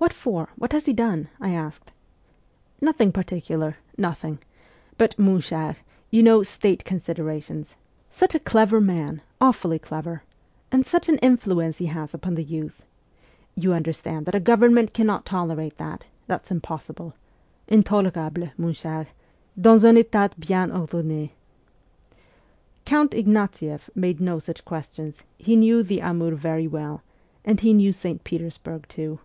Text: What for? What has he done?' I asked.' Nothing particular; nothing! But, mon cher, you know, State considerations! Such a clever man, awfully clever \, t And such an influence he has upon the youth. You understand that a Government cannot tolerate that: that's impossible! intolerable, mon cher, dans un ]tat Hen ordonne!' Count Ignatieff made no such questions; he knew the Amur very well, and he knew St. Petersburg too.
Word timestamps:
What 0.10 0.14
for? 0.14 0.48
What 0.56 0.72
has 0.72 0.86
he 0.86 0.94
done?' 0.94 1.28
I 1.42 1.50
asked.' 1.50 1.92
Nothing 2.88 3.12
particular; 3.12 3.76
nothing! 3.98 4.38
But, 4.96 5.18
mon 5.18 5.40
cher, 5.40 5.76
you 6.10 6.22
know, 6.22 6.42
State 6.42 6.86
considerations! 6.86 7.76
Such 8.08 8.34
a 8.34 8.38
clever 8.40 8.80
man, 8.80 9.20
awfully 9.42 9.78
clever 9.78 10.22
\, 10.24 10.24
t 10.24 10.24
And 10.72 10.86
such 10.86 11.10
an 11.10 11.18
influence 11.18 11.76
he 11.78 11.86
has 11.86 12.14
upon 12.14 12.34
the 12.34 12.42
youth. 12.42 12.86
You 13.54 13.74
understand 13.74 14.24
that 14.24 14.34
a 14.34 14.40
Government 14.40 14.94
cannot 14.94 15.26
tolerate 15.26 15.76
that: 15.76 16.06
that's 16.26 16.50
impossible! 16.50 17.14
intolerable, 17.68 18.48
mon 18.56 18.72
cher, 18.72 19.06
dans 19.60 19.84
un 19.84 20.02
]tat 20.04 20.34
Hen 20.48 20.70
ordonne!' 20.72 21.28
Count 22.86 23.12
Ignatieff 23.12 23.90
made 23.94 24.18
no 24.18 24.38
such 24.38 24.64
questions; 24.64 25.24
he 25.36 25.56
knew 25.56 25.82
the 25.82 26.00
Amur 26.00 26.34
very 26.36 26.66
well, 26.66 27.02
and 27.44 27.60
he 27.60 27.74
knew 27.74 27.92
St. 27.92 28.24
Petersburg 28.24 28.86
too. 28.88 29.18